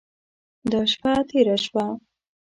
[0.71, 1.85] دا شپه تېره شوه.